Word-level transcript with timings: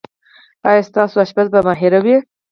ایا 0.69 0.81
ستاسو 0.89 1.15
اشپز 1.23 1.47
به 1.53 1.59
ماهر 1.67 1.93
وي؟ 2.05 2.15